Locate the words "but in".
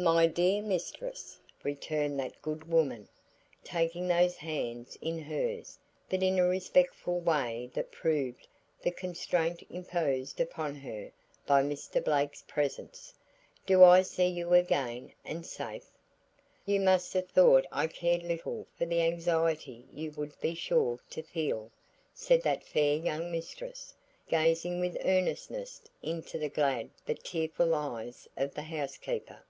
6.08-6.38